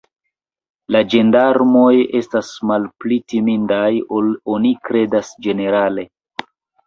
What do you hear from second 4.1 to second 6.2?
ol oni kredas ĝenerale.